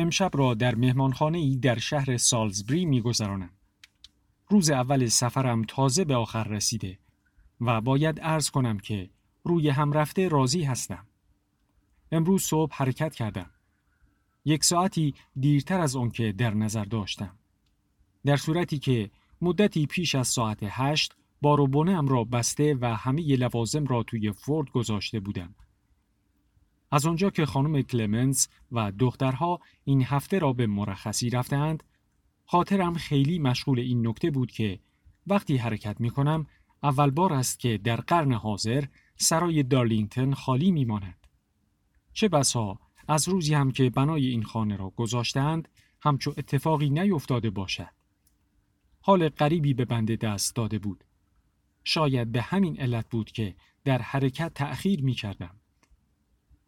[0.00, 3.50] امشب را در مهمانخانه ای در شهر سالزبری می گذرانم.
[4.48, 6.98] روز اول سفرم تازه به آخر رسیده
[7.60, 9.10] و باید عرض کنم که
[9.44, 11.06] روی هم رفته راضی هستم.
[12.12, 13.50] امروز صبح حرکت کردم.
[14.44, 17.38] یک ساعتی دیرتر از آن که در نظر داشتم.
[18.24, 19.10] در صورتی که
[19.40, 25.20] مدتی پیش از ساعت هشت باروبونه را بسته و همه لوازم را توی فورد گذاشته
[25.20, 25.54] بودم.
[26.90, 31.82] از آنجا که خانم کلمنس و دخترها این هفته را به مرخصی رفتند،
[32.44, 34.80] خاطرم خیلی مشغول این نکته بود که
[35.26, 36.46] وقتی حرکت می کنم
[36.82, 38.84] اول بار است که در قرن حاضر
[39.16, 41.26] سرای دارلینگتن خالی می ماند.
[42.12, 45.68] چه بسا از روزی هم که بنای این خانه را گذاشتند
[46.02, 47.90] همچو اتفاقی نیفتاده باشد.
[49.00, 51.04] حال غریبی به بنده دست داده بود.
[51.84, 55.59] شاید به همین علت بود که در حرکت تأخیر می کردم.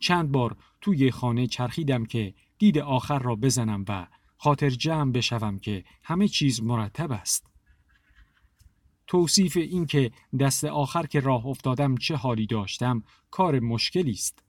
[0.03, 4.07] چند بار توی خانه چرخیدم که دید آخر را بزنم و
[4.37, 7.47] خاطر جمع بشوم که همه چیز مرتب است.
[9.07, 14.45] توصیف این که دست آخر که راه افتادم چه حالی داشتم کار مشکلی است.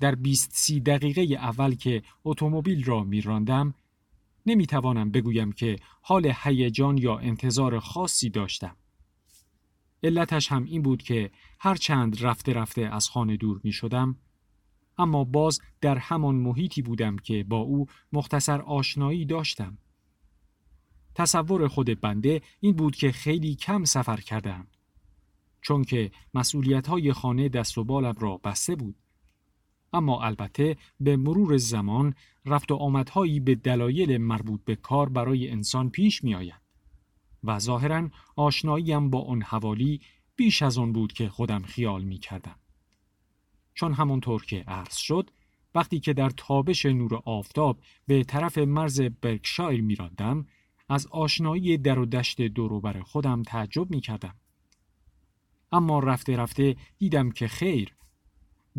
[0.00, 3.74] در 20 سی دقیقه اول که اتومبیل را میراندم
[4.46, 8.76] نمی‌توانم بگویم که حال هیجان یا انتظار خاصی داشتم.
[10.02, 14.16] علتش هم این بود که هر چند رفته رفته از خانه دور می شدم
[15.02, 19.78] اما باز در همان محیطی بودم که با او مختصر آشنایی داشتم.
[21.14, 24.66] تصور خود بنده این بود که خیلی کم سفر کردم.
[25.62, 28.96] چون که مسئولیت های خانه دست و بالم را بسته بود.
[29.92, 32.14] اما البته به مرور زمان
[32.46, 36.62] رفت و آمدهایی به دلایل مربوط به کار برای انسان پیش می آید.
[37.44, 40.00] و ظاهرا آشناییم با آن حوالی
[40.36, 42.61] بیش از آن بود که خودم خیال می کردم.
[43.74, 45.30] چون همونطور که عرض شد
[45.74, 50.46] وقتی که در تابش نور آفتاب به طرف مرز برکشایر میراندم
[50.88, 54.34] از آشنایی در و دشت دوروبر خودم تعجب می کردم.
[55.72, 57.94] اما رفته رفته دیدم که خیر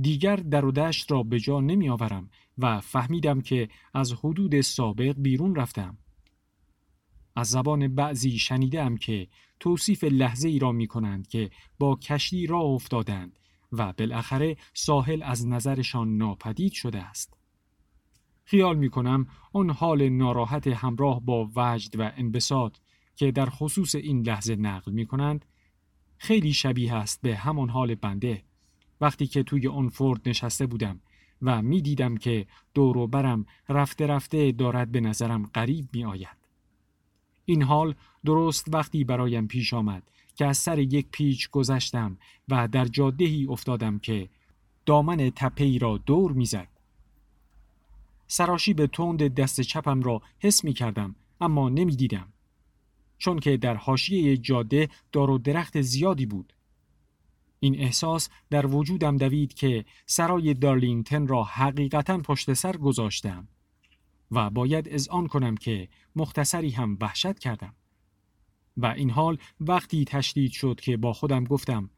[0.01, 5.15] دیگر در و دشت را به جا نمی آورم و فهمیدم که از حدود سابق
[5.17, 5.97] بیرون رفتم.
[7.35, 9.27] از زبان بعضی شنیدم که
[9.59, 13.39] توصیف لحظه ای را می کنند که با کشتی را افتادند
[13.73, 17.33] و بالاخره ساحل از نظرشان ناپدید شده است.
[18.45, 22.77] خیال می کنم آن حال ناراحت همراه با وجد و انبساط
[23.15, 25.45] که در خصوص این لحظه نقل می کنند
[26.17, 28.43] خیلی شبیه است به همان حال بنده
[29.01, 30.99] وقتی که توی اون فورد نشسته بودم
[31.41, 36.37] و می دیدم که دور برم رفته رفته دارد به نظرم قریب می آید.
[37.45, 37.95] این حال
[38.25, 40.03] درست وقتی برایم پیش آمد
[40.35, 42.17] که از سر یک پیچ گذشتم
[42.49, 44.29] و در جادهی افتادم که
[44.85, 46.67] دامن تپهی را دور می‌زد.
[48.27, 52.33] سراشی به تند دست چپم را حس می کردم اما نمی دیدم.
[53.17, 56.53] چون که در حاشیه جاده دار و درخت زیادی بود.
[57.59, 63.47] این احساس در وجودم دوید که سرای دارلینگتن را حقیقتا پشت سر گذاشتم
[64.31, 67.73] و باید از آن کنم که مختصری هم وحشت کردم.
[68.77, 71.89] و این حال وقتی تشدید شد که با خودم گفتم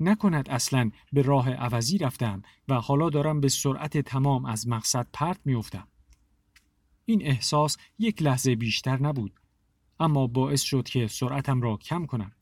[0.00, 5.40] نکند اصلا به راه عوضی رفتم و حالا دارم به سرعت تمام از مقصد پرت
[5.44, 5.88] میافتم.
[7.04, 9.32] این احساس یک لحظه بیشتر نبود
[10.00, 12.32] اما باعث شد که سرعتم را کم کنم.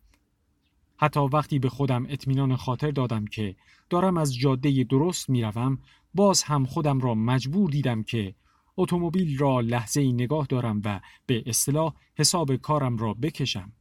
[0.96, 3.56] حتی وقتی به خودم اطمینان خاطر دادم که
[3.90, 5.78] دارم از جاده درست می‌روم
[6.14, 8.34] باز هم خودم را مجبور دیدم که
[8.76, 13.72] اتومبیل را لحظه ای نگاه دارم و به اصطلاح حساب کارم را بکشم.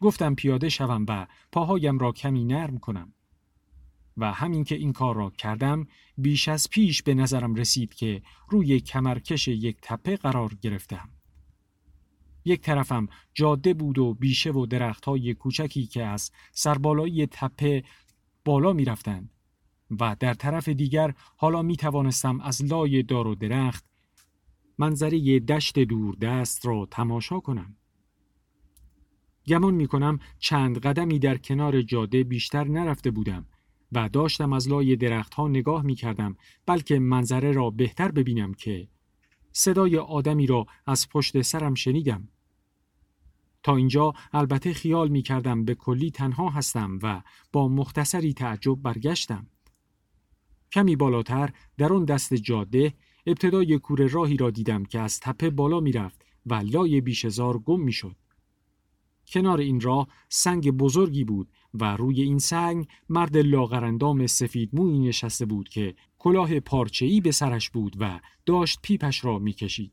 [0.00, 3.12] گفتم پیاده شوم و پاهایم را کمی نرم کنم.
[4.16, 5.86] و همین که این کار را کردم
[6.18, 11.08] بیش از پیش به نظرم رسید که روی کمرکش یک تپه قرار گرفتم.
[12.44, 17.84] یک طرفم جاده بود و بیشه و درخت های کوچکی که از سربالایی تپه
[18.44, 19.33] بالا می رفتند
[20.00, 23.84] و در طرف دیگر حالا می توانستم از لای دار و درخت
[24.78, 27.76] منظره دشت دور دست را تماشا کنم.
[29.46, 33.46] گمان می کنم چند قدمی در کنار جاده بیشتر نرفته بودم
[33.92, 36.36] و داشتم از لای درختها نگاه می کردم
[36.66, 38.88] بلکه منظره را بهتر ببینم که
[39.52, 42.28] صدای آدمی را از پشت سرم شنیدم.
[43.62, 49.46] تا اینجا البته خیال می کردم به کلی تنها هستم و با مختصری تعجب برگشتم.
[50.74, 52.94] کمی بالاتر در آن دست جاده
[53.26, 58.16] ابتدای کوره راهی را دیدم که از تپه بالا می‌رفت و لای بیشزار گم می‌شد.
[59.26, 65.46] کنار این راه سنگ بزرگی بود و روی این سنگ مرد لاغرندام سفید موی نشسته
[65.46, 69.92] بود که کلاه پارچه‌ای به سرش بود و داشت پیپش را می‌کشید.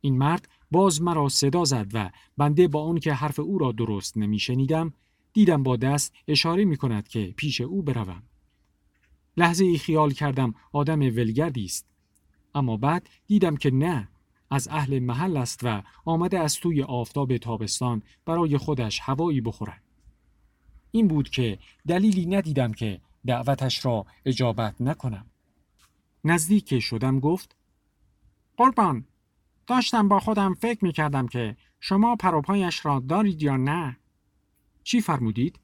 [0.00, 4.16] این مرد باز مرا صدا زد و بنده با آن که حرف او را درست
[4.16, 4.92] نمیشنیدم
[5.32, 8.22] دیدم با دست اشاره می کند که پیش او بروم.
[9.38, 11.86] لحظه ای خیال کردم آدم ولگردی است.
[12.54, 14.08] اما بعد دیدم که نه
[14.50, 19.82] از اهل محل است و آمده از توی آفتاب تابستان برای خودش هوایی بخورد.
[20.90, 25.26] این بود که دلیلی ندیدم که دعوتش را اجابت نکنم.
[26.24, 27.56] نزدیک شدم گفت
[28.56, 29.04] قربان
[29.66, 33.96] داشتم با خودم فکر می کردم که شما پروپایش را دارید یا نه؟
[34.82, 35.58] چی فرمودید؟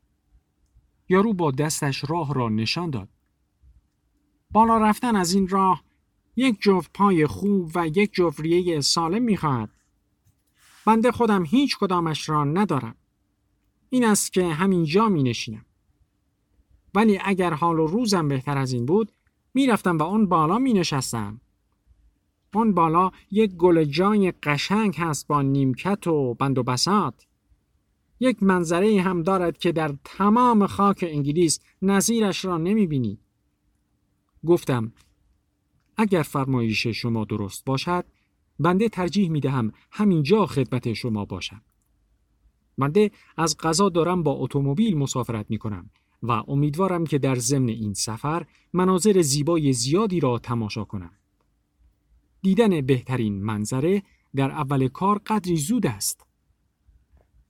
[1.09, 3.09] یارو با دستش راه را نشان داد.
[4.55, 5.83] بالا رفتن از این راه
[6.37, 9.71] یک جفت پای خوب و یک جفت ریه سالم می‌خواهد.
[10.87, 12.95] بنده خودم هیچ کدامش را ندارم.
[13.91, 15.65] این است که همینجا می نشینم.
[16.95, 19.13] ولی اگر حال و روزم بهتر از این بود
[19.55, 21.41] می‌رفتم و اون بالا می نشستم.
[22.55, 27.27] اون بالا یک گل جای قشنگ هست با نیمکت و بند و بسات.
[28.21, 33.24] یک منظره هم دارد که در تمام خاک انگلیس نظیرش را نمی بینی.
[34.47, 34.93] گفتم
[35.97, 38.05] اگر فرمایش شما درست باشد
[38.59, 41.63] بنده ترجیح می دهم همینجا خدمت شما باشم.
[42.79, 45.91] بنده از قضا دارم با اتومبیل مسافرت می کنم
[46.23, 51.11] و امیدوارم که در ضمن این سفر مناظر زیبای زیادی را تماشا کنم.
[52.43, 54.03] دیدن بهترین منظره
[54.37, 56.27] در اول کار قدری زود است.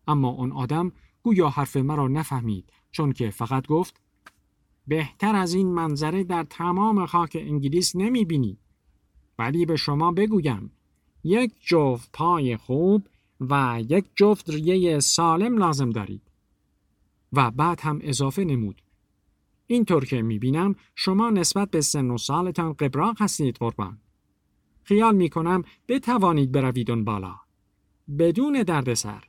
[0.06, 0.93] اما آن آدم
[1.23, 4.00] گویا حرف مرا نفهمید چون که فقط گفت
[4.87, 8.59] بهتر از این منظره در تمام خاک انگلیس نمی بینی.
[9.39, 10.71] ولی به شما بگویم
[11.25, 13.07] یک جفت پای خوب
[13.41, 16.23] و یک جفت ریه سالم لازم دارید.
[17.33, 18.83] و بعد هم اضافه نمود.
[19.67, 23.99] اینطور که می بینم شما نسبت به سن و سالتان قبراق هستید قربان.
[24.83, 27.35] خیال می کنم بتوانید بروید اون بالا.
[28.19, 29.25] بدون دردسر.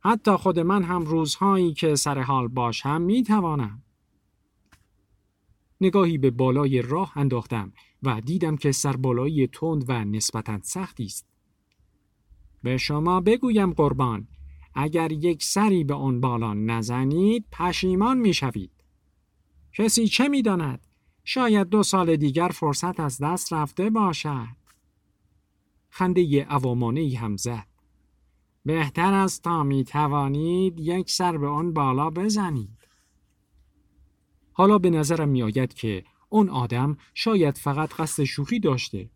[0.00, 3.82] حتی خود من هم روزهایی که سر حال باشم می توانم.
[5.80, 7.72] نگاهی به بالای راه انداختم
[8.02, 11.26] و دیدم که سربالایی تند و نسبتا سختی است.
[12.62, 14.28] به شما بگویم قربان
[14.74, 18.70] اگر یک سری به آن بالا نزنید پشیمان می شوید.
[19.72, 20.80] کسی چه می داند؟
[21.24, 24.56] شاید دو سال دیگر فرصت از دست رفته باشد.
[25.88, 27.66] خنده عوامانه هم زد.
[28.64, 32.79] بهتر است تا می توانید یک سر به آن بالا بزنید.
[34.52, 39.10] حالا به نظرم می آید که اون آدم شاید فقط قصد شوخی داشته.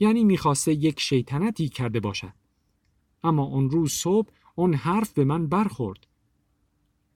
[0.00, 2.32] یعنی می‌خواسته یک شیطنتی کرده باشد.
[3.24, 6.06] اما اون روز صبح اون حرف به من برخورد.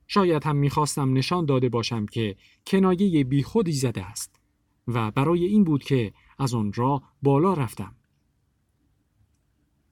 [0.06, 2.36] شاید هم می‌خواستم نشان داده باشم که
[2.66, 4.40] کنایه بیخودی زده است
[4.88, 7.94] و برای این بود که از آن را بالا رفتم.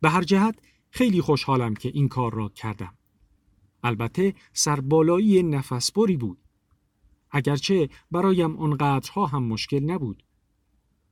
[0.01, 0.59] به هر جهت
[0.91, 2.95] خیلی خوشحالم که این کار را کردم.
[3.85, 6.39] البته سربالایی نفسبری بود.
[7.31, 10.23] اگرچه برایم آنقدرها هم مشکل نبود.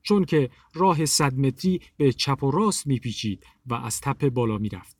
[0.02, 4.96] چون که راه صد متری به چپ و راست میپیچید و از تپه بالا می‌رفت.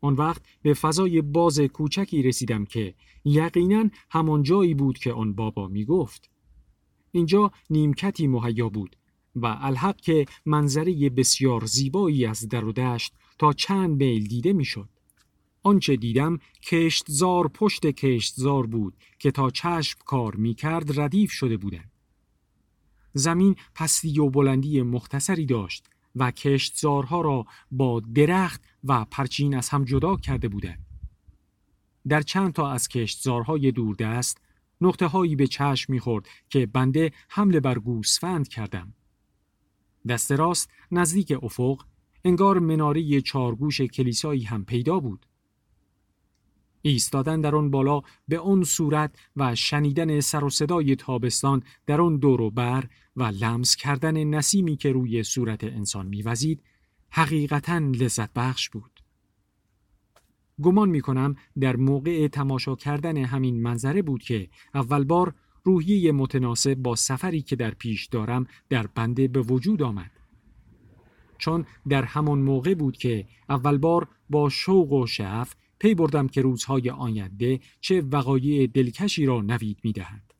[0.00, 5.68] آن وقت به فضای باز کوچکی رسیدم که یقینا همان جایی بود که آن بابا
[5.68, 6.30] می گفت.
[7.12, 8.96] اینجا نیمکتی مهیا بود
[9.36, 14.88] و الحق که منظره بسیار زیبایی از در و دشت تا چند میل دیده می‌شد.
[15.66, 21.90] آنچه دیدم کشتزار پشت کشتزار بود که تا چشم کار می کرد ردیف شده بودند.
[23.12, 29.84] زمین پستی و بلندی مختصری داشت و کشتزارها را با درخت و پرچین از هم
[29.84, 30.86] جدا کرده بودند.
[32.08, 34.40] در چند تا از کشتزارهای دوردست
[34.80, 38.94] نقطه هایی به چشم می‌خورد که بنده حمله بر گوسفند کردم.
[40.08, 41.82] دست راست نزدیک افق
[42.24, 45.26] انگار مناره چارگوش کلیسایی هم پیدا بود.
[46.88, 52.16] ایستادن در آن بالا به آن صورت و شنیدن سر و صدای تابستان در آن
[52.16, 52.84] دور و بر
[53.16, 56.62] و لمس کردن نسیمی که روی صورت انسان میوزید
[57.10, 59.00] حقیقتا لذت بخش بود.
[60.62, 66.74] گمان می کنم در موقع تماشا کردن همین منظره بود که اول بار روحیه متناسب
[66.74, 70.10] با سفری که در پیش دارم در بنده به وجود آمد.
[71.38, 76.42] چون در همان موقع بود که اول بار با شوق و شعف پی بردم که
[76.42, 80.32] روزهای آینده چه وقایع دلکشی را نوید می دهند.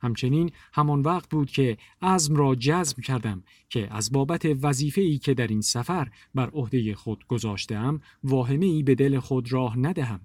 [0.00, 5.46] همچنین همان وقت بود که عزم را جزم کردم که از بابت وظیفه‌ای که در
[5.46, 10.20] این سفر بر عهده خود گذاشتم واهمه ای به دل خود راه ندهم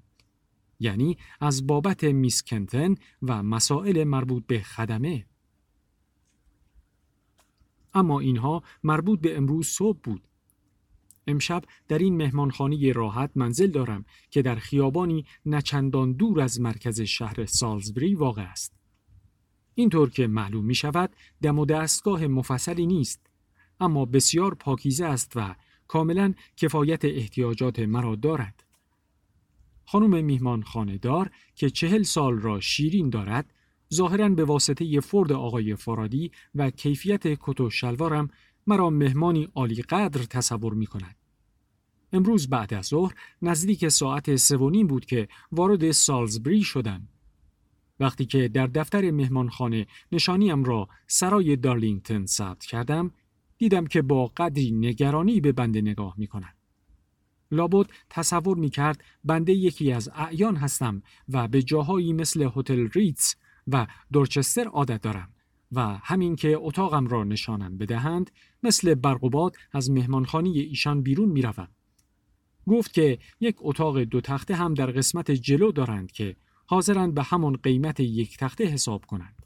[0.79, 5.25] یعنی از بابت میسکنتن و مسائل مربوط به خدمه
[7.93, 10.28] اما اینها مربوط به امروز صبح بود
[11.29, 17.45] امشب در این مهمانخانه راحت منزل دارم که در خیابانی نچندان دور از مرکز شهر
[17.45, 18.73] سالزبری واقع است
[19.75, 23.27] اینطور که معلوم می شود دم و دستگاه مفصلی نیست
[23.79, 25.55] اما بسیار پاکیزه است و
[25.87, 28.63] کاملا کفایت احتیاجات مرا دارد.
[29.85, 33.53] خانم میهمان خاندار که چهل سال را شیرین دارد
[33.93, 38.29] ظاهرا به واسطه فرد آقای فرادی و کیفیت کت و شلوارم
[38.67, 41.18] مرا مهمانی عالی قدر تصور می کند.
[42.13, 47.07] امروز بعد از ظهر نزدیک ساعت سوانیم بود که وارد سالزبری شدم.
[47.99, 53.11] وقتی که در دفتر مهمانخانه نشانیم را سرای دارلینگتن ثبت کردم
[53.57, 56.55] دیدم که با قدری نگرانی به بنده نگاه می کند.
[57.51, 63.35] لابد تصور می کرد بنده یکی از اعیان هستم و به جاهایی مثل هتل ریتز
[63.67, 65.29] و دورچستر عادت دارم
[65.71, 68.31] و همین که اتاقم را نشانم بدهند
[68.63, 71.67] مثل برقوبات از مهمانخانی ایشان بیرون می روم.
[72.67, 76.35] گفت که یک اتاق دو تخته هم در قسمت جلو دارند که
[76.65, 79.45] حاضرند به همان قیمت یک تخته حساب کنند.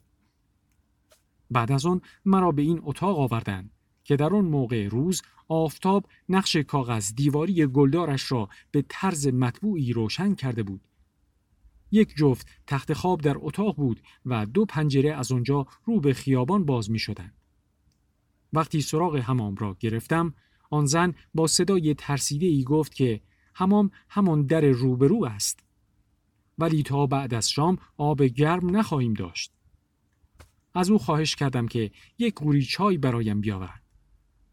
[1.51, 3.71] بعد از آن مرا به این اتاق آوردند
[4.03, 10.35] که در آن موقع روز آفتاب نقش کاغذ دیواری گلدارش را به طرز مطبوعی روشن
[10.35, 10.81] کرده بود.
[11.91, 16.65] یک جفت تخت خواب در اتاق بود و دو پنجره از آنجا رو به خیابان
[16.65, 17.33] باز می شدن.
[18.53, 20.33] وقتی سراغ حمام را گرفتم،
[20.73, 23.21] آن زن با صدای ترسیده ای گفت که
[23.53, 25.59] حمام همان در روبرو است.
[26.57, 29.51] ولی تا بعد از شام آب گرم نخواهیم داشت.
[30.73, 33.81] از او خواهش کردم که یک قوری چای برایم بیاورد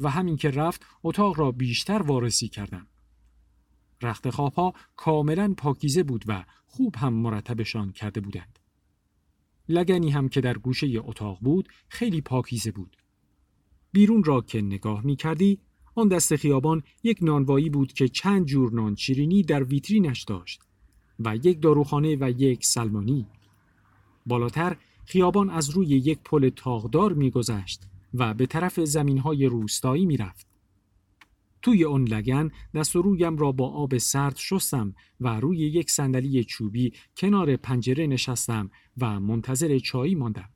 [0.00, 2.86] و همین که رفت اتاق را بیشتر وارسی کردم.
[4.02, 8.58] رخت ها کاملا پاکیزه بود و خوب هم مرتبشان کرده بودند.
[9.68, 12.96] لگنی هم که در گوشه اتاق بود خیلی پاکیزه بود.
[13.92, 15.58] بیرون را که نگاه می کردی
[16.00, 20.60] آن دست خیابان یک نانوایی بود که چند جور نان شیرینی در ویترینش داشت
[21.20, 23.26] و یک داروخانه و یک سلمانی.
[24.26, 27.82] بالاتر خیابان از روی یک پل تاغدار میگذشت
[28.14, 30.46] و به طرف زمینهای روستایی می‌رفت.
[31.62, 36.92] توی اون لگن دست رویم را با آب سرد شستم و روی یک صندلی چوبی
[37.16, 40.48] کنار پنجره نشستم و منتظر چایی ماندم.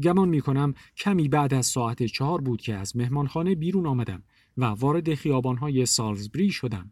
[0.00, 4.22] گمان می کنم کمی بعد از ساعت چهار بود که از مهمانخانه بیرون آمدم
[4.56, 6.90] و وارد خیابانهای سالزبری شدم.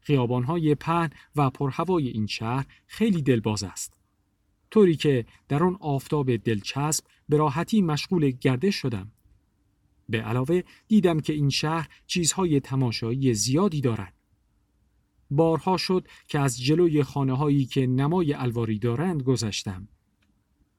[0.00, 4.00] خیابانهای پهن و پرهوای این شهر خیلی دلباز است.
[4.70, 9.12] طوری که در آن آفتاب دلچسب به راحتی مشغول گردش شدم.
[10.08, 14.14] به علاوه دیدم که این شهر چیزهای تماشایی زیادی دارد.
[15.30, 19.88] بارها شد که از جلوی خانه هایی که نمای الواری دارند گذشتم.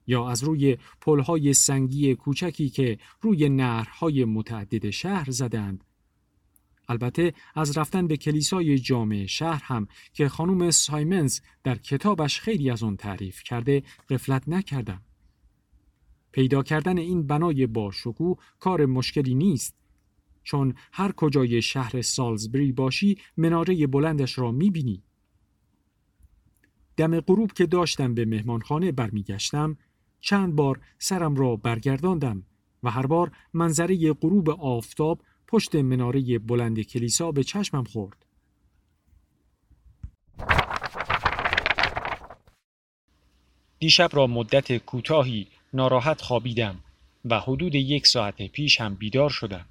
[0.07, 5.83] یا از روی پلهای سنگی کوچکی که روی نهرهای متعدد شهر زدند
[6.89, 12.83] البته از رفتن به کلیسای جامع شهر هم که خانم سایمنز در کتابش خیلی از
[12.83, 15.01] آن تعریف کرده قفلت نکردم.
[16.31, 17.91] پیدا کردن این بنای با
[18.59, 19.75] کار مشکلی نیست
[20.43, 25.03] چون هر کجای شهر سالزبری باشی مناره بلندش را می‌بینی.
[26.97, 29.77] دم غروب که داشتم به مهمانخانه برمیگشتم
[30.21, 32.43] چند بار سرم را برگرداندم
[32.83, 38.25] و هر بار منظره غروب آفتاب پشت مناره بلند کلیسا به چشمم خورد.
[43.79, 46.75] دیشب را مدت کوتاهی ناراحت خوابیدم
[47.25, 49.65] و حدود یک ساعت پیش هم بیدار شدم.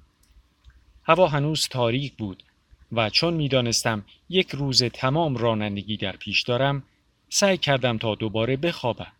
[1.03, 2.43] هوا هنوز تاریک بود
[2.91, 6.83] و چون می‌دانستم یک روز تمام رانندگی در پیش دارم
[7.29, 9.11] سعی کردم تا دوباره بخوابم.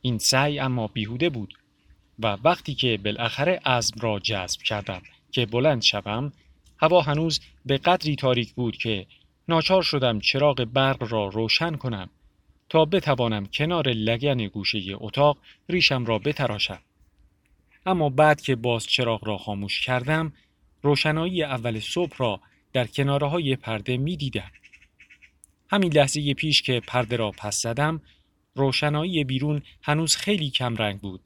[0.00, 1.54] این سعی اما بیهوده بود
[2.18, 6.32] و وقتی که بالاخره عزم را جذب کردم که بلند شوم
[6.78, 9.06] هوا هنوز به قدری تاریک بود که
[9.48, 12.10] ناچار شدم چراغ برق را روشن کنم
[12.68, 15.38] تا بتوانم کنار لگن گوشه اتاق
[15.68, 16.80] ریشم را بتراشم
[17.86, 20.32] اما بعد که باز چراغ را خاموش کردم
[20.82, 22.40] روشنایی اول صبح را
[22.72, 24.50] در کناره های پرده می دیدم.
[25.70, 28.00] همین لحظه پیش که پرده را پس زدم
[28.56, 31.20] روشنایی بیرون هنوز خیلی کم رنگ بود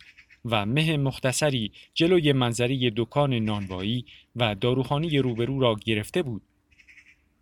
[0.45, 4.05] و مه مختصری جلوی منظری دکان نانوایی
[4.37, 6.43] و داروخانی روبرو را گرفته بود.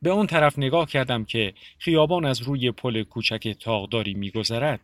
[0.03, 4.81] به آن طرف نگاه کردم که خیابان از روی پل کوچک تاغداری میگذرد.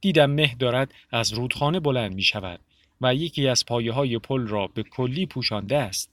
[0.00, 2.60] دیدم مه دارد از رودخانه بلند می شود
[3.00, 6.10] و یکی از پایه های پل را به کلی پوشانده است.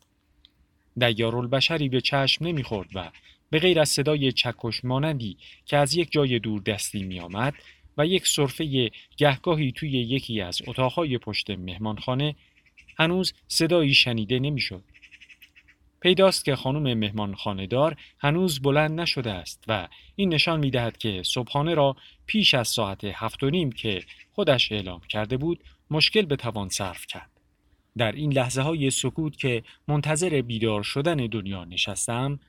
[0.98, 3.12] دیارالبشری به چشم نمی‌خورد و
[3.50, 7.54] به غیر از صدای چکش مانندی که از یک جای دور دستی می آمد
[8.00, 12.36] و یک صرفه گهگاهی توی یکی از اتاقهای پشت مهمانخانه
[13.00, 14.84] هنوز صدایی شنیده نمی‌شد.
[16.00, 21.22] پیداست که خانم مهمان خاندار هنوز بلند نشده است و این نشان می دهد که
[21.26, 26.36] صبحانه را پیش از ساعت هفت و نیم که خودش اعلام کرده بود مشکل به
[26.36, 27.32] توان صرف کرد.
[27.98, 32.40] در این لحظه های سکوت که منتظر بیدار شدن دنیا نشستم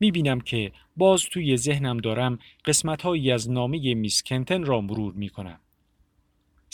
[0.00, 5.12] می بینم که باز توی ذهنم دارم قسمت هایی از نامه میس کنتن را مرور
[5.12, 5.60] می کنم.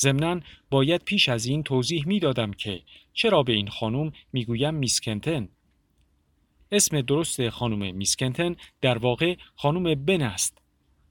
[0.00, 0.40] ضمنا
[0.70, 5.00] باید پیش از این توضیح می دادم که چرا به این خانم می گویم میس
[5.00, 5.48] کنتن
[6.72, 10.58] اسم درست خانم میسکنتن در واقع خانم بن است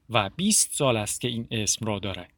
[0.10, 2.30] و 20 سال است که این اسم را دارد.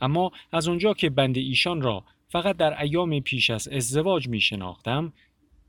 [0.00, 5.12] اما از اونجا که بند ایشان را فقط در ایام پیش از ازدواج می شناختم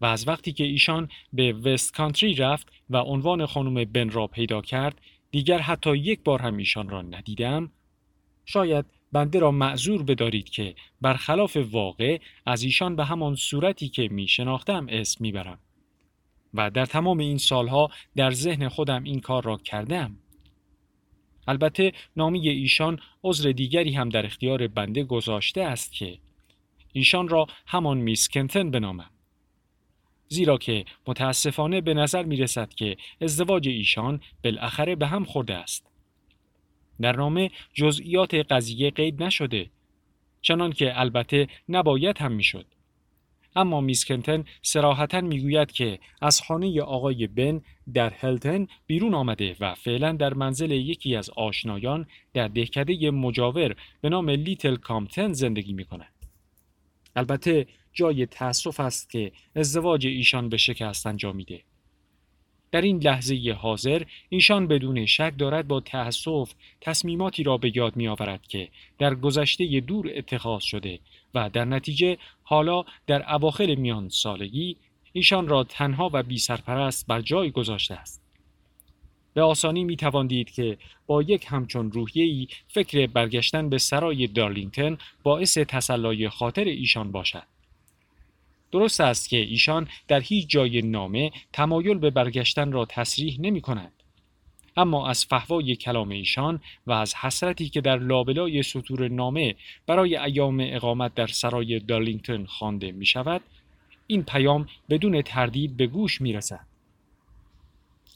[0.02, 4.62] و از وقتی که ایشان به وست کانتری رفت و عنوان خانم بن را پیدا
[4.62, 5.02] کرد
[5.32, 7.72] دیگر حتی یک بار هم ایشان را ندیدم
[8.46, 14.28] شاید بنده را معذور بدارید که برخلاف واقع از ایشان به همان صورتی که می
[14.28, 15.60] شناختم اسم می برم.
[16.54, 20.18] و در تمام این سالها در ذهن خودم این کار را کردم.
[21.48, 26.18] البته نامی ایشان عذر دیگری هم در اختیار بنده گذاشته است که
[26.94, 29.10] ایشان را همان میس کنتن بنامم.
[30.30, 35.86] زیرا که متاسفانه به نظر می رسد که ازدواج ایشان بالاخره به هم خورده است.
[37.02, 39.70] در نامه جزئیات قضیه قید نشده
[40.42, 42.66] چنان که البته نباید هم می‌شد.
[43.56, 47.62] اما میسکنتن سراحتا می‌گوید که از خانه آقای بن
[47.94, 54.10] در هلتن بیرون آمده و فعلا در منزل یکی از آشنایان در دهکده مجاور به
[54.10, 56.14] نام لیتل کامتن زندگی می کند.
[57.16, 57.68] البته
[58.00, 61.62] جای تأسف است که ازدواج ایشان به شکست انجامیده.
[62.72, 68.08] در این لحظه حاضر ایشان بدون شک دارد با تأسف تصمیماتی را به یاد می
[68.08, 71.00] آورد که در گذشته دور اتخاذ شده
[71.34, 74.78] و در نتیجه حالا در اواخر میان سالگی
[75.14, 78.22] ایشان را تنها و بی سرپرست بر جای گذاشته است.
[79.34, 84.98] به آسانی می توان دید که با یک همچون روحیه‌ای فکر برگشتن به سرای دارلینگتن
[85.24, 87.59] باعث تسلای خاطر ایشان باشد.
[88.72, 93.92] درست است که ایشان در هیچ جای نامه تمایل به برگشتن را تصریح نمی کند.
[94.78, 99.56] اما از فهوای کلام ایشان و از حسرتی که در لابلای سطور نامه
[99.88, 103.42] برای ایام اقامت در سرای دارلینگتون خوانده می شود
[104.08, 106.66] این پیام بدون تردید به گوش می رسد.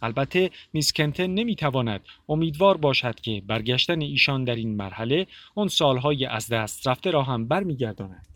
[0.01, 6.25] البته میس کنتن نمی تواند امیدوار باشد که برگشتن ایشان در این مرحله آن سالهای
[6.25, 8.32] از دست رفته را هم برمیگرداند.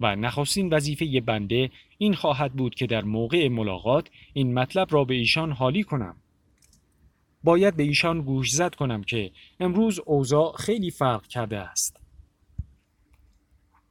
[0.00, 5.14] و نخستین وظیفه بنده این خواهد بود که در موقع ملاقات این مطلب را به
[5.14, 6.16] ایشان حالی کنم.
[7.44, 12.00] باید به ایشان گوش زد کنم که امروز اوضاع خیلی فرق کرده است.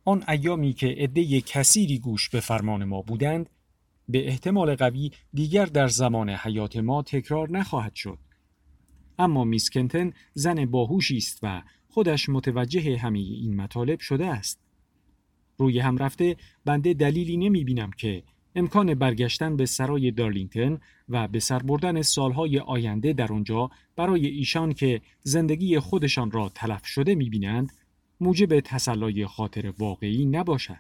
[0.06, 3.50] آن ایامی که عده کثیری گوش به فرمان ما بودند
[4.10, 8.18] به احتمال قوی دیگر در زمان حیات ما تکرار نخواهد شد.
[9.20, 14.69] اما میسکنتن زن باهوشی است و خودش متوجه همه این مطالب شده است.
[15.60, 18.24] روی هم رفته بنده دلیلی نمی بینم که
[18.56, 24.74] امکان برگشتن به سرای دارلینگتن و به سر بردن سالهای آینده در آنجا برای ایشان
[24.74, 27.72] که زندگی خودشان را تلف شده می بینند
[28.22, 30.80] موجب تسلای خاطر واقعی نباشد.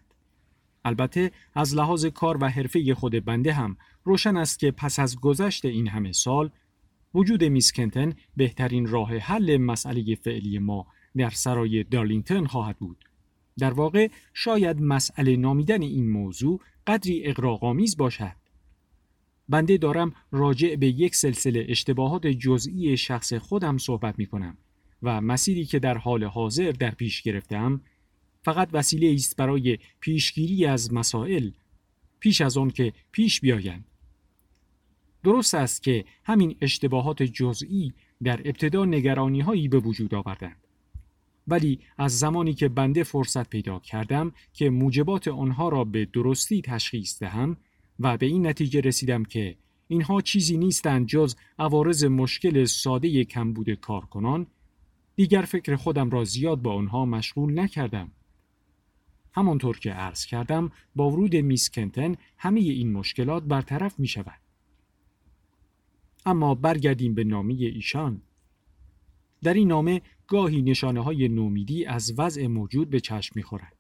[0.85, 5.65] البته از لحاظ کار و حرفه خود بنده هم روشن است که پس از گذشت
[5.65, 6.49] این همه سال
[7.13, 10.87] وجود میسکنتن بهترین راه حل مسئله فعلی ما
[11.17, 13.08] در سرای دارلینگتن خواهد بود.
[13.59, 18.35] در واقع شاید مسئله نامیدن این موضوع قدری اقراقامیز باشد.
[19.49, 24.57] بنده دارم راجع به یک سلسله اشتباهات جزئی شخص خودم صحبت می کنم
[25.03, 27.81] و مسیری که در حال حاضر در پیش گرفتم
[28.41, 31.49] فقط وسیله است برای پیشگیری از مسائل
[32.19, 33.85] پیش از آن که پیش بیایند.
[35.23, 37.93] درست است که همین اشتباهات جزئی
[38.23, 40.68] در ابتدا نگرانی هایی به وجود آوردند.
[41.49, 47.19] ولی از زمانی که بنده فرصت پیدا کردم که موجبات آنها را به درستی تشخیص
[47.19, 47.57] دهم
[47.99, 49.55] و به این نتیجه رسیدم که
[49.87, 54.47] اینها چیزی نیستند جز عوارض مشکل ساده کمبود کارکنان
[55.15, 58.11] دیگر فکر خودم را زیاد با آنها مشغول نکردم
[59.33, 64.39] همانطور که عرض کردم با ورود میس کنتن همه این مشکلات برطرف می شود.
[66.25, 68.21] اما برگردیم به نامی ایشان
[69.43, 73.75] در این نامه گاهی نشانه های نومیدی از وضع موجود به چشم می‌خورد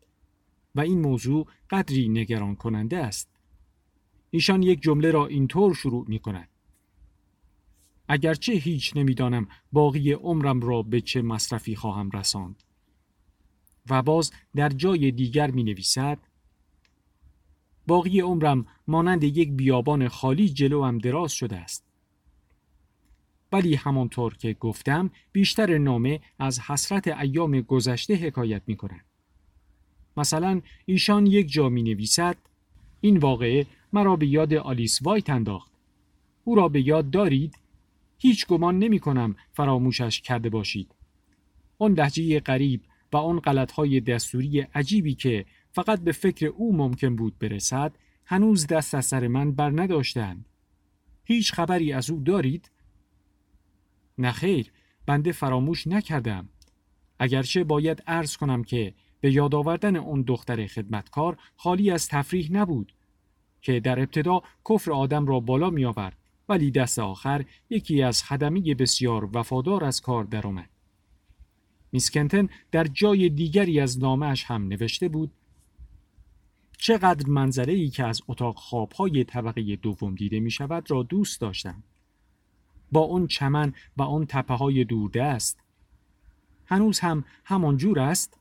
[0.75, 3.29] و این موضوع قدری نگران کننده است.
[4.31, 6.49] ایشان یک جمله را اینطور شروع می کند.
[8.07, 12.63] اگرچه هیچ نمی‌دانم باقی عمرم را به چه مصرفی خواهم رساند.
[13.89, 16.19] و باز در جای دیگر می نویسد
[17.87, 21.88] باقی عمرم مانند یک بیابان خالی جلوم دراز شده است.
[23.51, 29.05] ولی همانطور که گفتم بیشتر نامه از حسرت ایام گذشته حکایت می کند.
[30.17, 32.37] مثلا ایشان یک جا می نویسد
[33.01, 35.71] این واقعه مرا به یاد آلیس وایت انداخت.
[36.43, 37.57] او را به یاد دارید؟
[38.17, 40.95] هیچ گمان نمی کنم فراموشش کرده باشید.
[41.79, 42.81] آن لحجه غریب
[43.13, 48.95] و آن غلطهای دستوری عجیبی که فقط به فکر او ممکن بود برسد هنوز دست
[48.95, 50.45] از سر من بر نداشتند.
[51.23, 52.71] هیچ خبری از او دارید؟
[54.19, 54.71] نخیر
[55.05, 56.49] بنده فراموش نکردم.
[57.19, 62.93] اگرچه باید عرض کنم که به یاد آوردن اون دختر خدمتکار خالی از تفریح نبود
[63.61, 66.17] که در ابتدا کفر آدم را بالا می آورد
[66.49, 70.69] ولی دست آخر یکی از خدمی بسیار وفادار از کار درآمد.
[71.91, 75.31] میسکنتن در جای دیگری از نامش هم نوشته بود
[76.77, 81.83] چقدر منظره ای که از اتاق خوابهای طبقه دوم دیده می شود را دوست داشتم.
[82.91, 85.59] با اون چمن و اون تپه های دوردست.
[86.65, 88.39] هنوز هم همان جور است.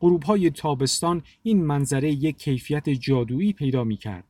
[0.00, 4.24] غروب های تابستان این منظره یک کیفیت جادویی پیدا می کرد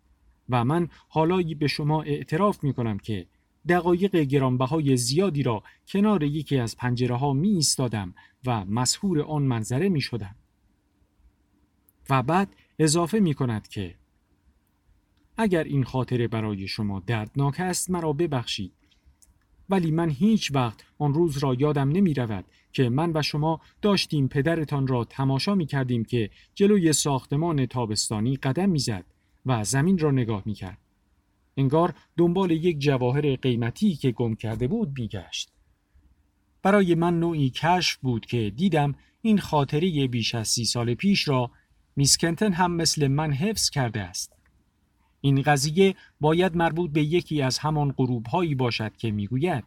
[0.48, 3.26] و من حالا به شما اعتراف می کنم که
[3.68, 8.14] دقایق گرانبهای زیادی را کنار یکی از پنجره ها می ایستادم
[8.46, 10.34] و مسهور آن منظره می شدم.
[12.10, 13.94] و بعد اضافه می کند که
[15.36, 18.72] اگر این خاطره برای شما دردناک است مرا ببخشید.
[19.70, 24.28] ولی من هیچ وقت آن روز را یادم نمی رود که من و شما داشتیم
[24.28, 29.04] پدرتان را تماشا می کردیم که جلوی ساختمان تابستانی قدم می‌زد
[29.46, 30.78] و زمین را نگاه می کرد.
[31.56, 35.52] انگار دنبال یک جواهر قیمتی که گم کرده بود بیگشت.
[36.62, 41.50] برای من نوعی کشف بود که دیدم این خاطره بیش از سی سال پیش را
[41.96, 44.39] میسکنتن هم مثل من حفظ کرده است.
[45.20, 49.64] این قضیه باید مربوط به یکی از همان غروب هایی باشد که می‌گوید.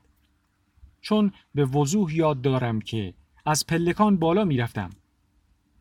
[1.02, 3.13] چون به وضوح یاد دارم که
[3.46, 4.89] از پلکان بالا می‌رفتم.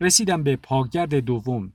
[0.01, 1.73] رسیدم به پاگرد دوم.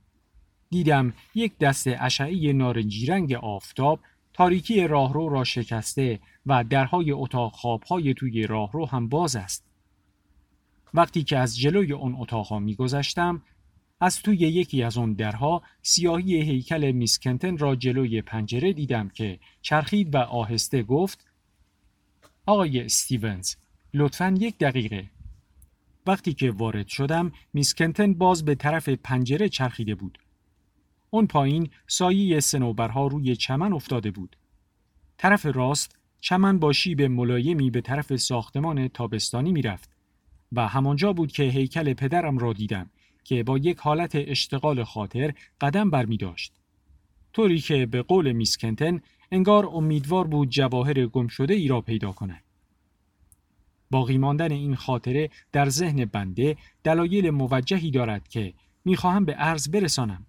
[0.69, 3.99] دیدم یک دست اشعه نارنجی رنگ آفتاب
[4.33, 9.65] تاریکی راهرو را شکسته و درهای اتاق خوابهای توی راهرو هم باز است.
[10.93, 13.41] وقتی که از جلوی اون اتاقها میگذشتم
[13.99, 20.15] از توی یکی از اون درها سیاهی هیکل میسکنتن را جلوی پنجره دیدم که چرخید
[20.15, 21.25] و آهسته گفت
[22.45, 23.55] آقای استیونز
[23.93, 25.09] لطفا یک دقیقه.
[26.07, 30.17] وقتی که وارد شدم میسکنتن باز به طرف پنجره چرخیده بود.
[31.09, 34.35] اون پایین سایه سنوبرها روی چمن افتاده بود.
[35.17, 39.89] طرف راست چمن با شیب ملایمی به طرف ساختمان تابستانی می‌رفت
[40.51, 42.89] و همانجا بود که هیکل پدرم را دیدم.
[43.29, 46.53] که با یک حالت اشتغال خاطر قدم بر می داشت.
[47.33, 52.43] طوری که به قول میسکنتن انگار امیدوار بود جواهر گم شده ای را پیدا کند.
[53.91, 58.53] باقی ماندن این خاطره در ذهن بنده دلایل موجهی دارد که
[58.85, 60.25] می‌خواهم به عرض برسانم.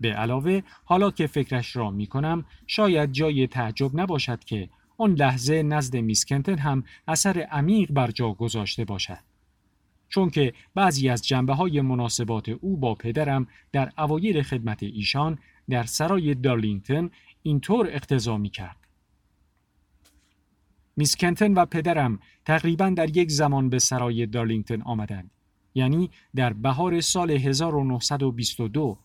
[0.00, 5.62] به علاوه حالا که فکرش را می کنم شاید جای تعجب نباشد که آن لحظه
[5.62, 9.35] نزد میسکنتن هم اثر عمیق بر جا گذاشته باشد.
[10.08, 15.38] چون که بعضی از جنبه های مناسبات او با پدرم در اوایل خدمت ایشان
[15.70, 17.10] در سرای دارلینگتن
[17.42, 18.76] اینطور اقتضا می کرد.
[20.96, 25.30] میس کنتن و پدرم تقریبا در یک زمان به سرای دارلینگتن آمدند.
[25.74, 28.98] یعنی در بهار سال 1922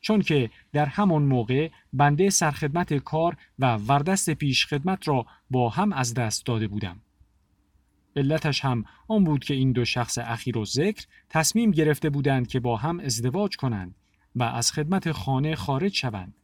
[0.00, 5.92] چون که در همان موقع بنده سرخدمت کار و وردست پیش خدمت را با هم
[5.92, 7.00] از دست داده بودم.
[8.16, 12.60] علتش هم آن بود که این دو شخص اخیر و ذکر تصمیم گرفته بودند که
[12.60, 13.94] با هم ازدواج کنند
[14.36, 16.34] و از خدمت خانه خارج شوند.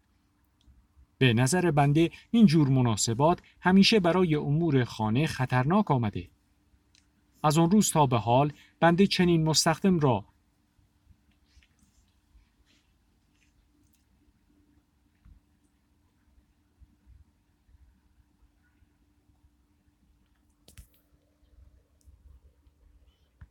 [1.18, 6.28] به نظر بنده این جور مناسبات همیشه برای امور خانه خطرناک آمده.
[7.42, 10.24] از آن روز تا به حال بنده چنین مستخدم را